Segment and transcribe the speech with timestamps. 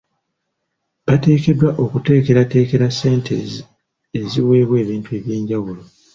[1.05, 3.33] Bateekeddwa okuteekerateekera ssente
[4.19, 5.83] eziweebwa ebintu eby'enjawulo.